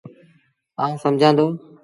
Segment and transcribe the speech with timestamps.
[0.83, 1.45] آئوٚݩ سمجھآݩ دو۔